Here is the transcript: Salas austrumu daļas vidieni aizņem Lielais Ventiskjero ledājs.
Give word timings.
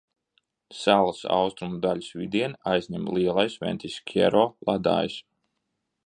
Salas 0.75 1.19
austrumu 1.35 1.77
daļas 1.83 2.07
vidieni 2.21 2.57
aizņem 2.71 3.05
Lielais 3.17 3.59
Ventiskjero 3.65 4.47
ledājs. 4.71 5.19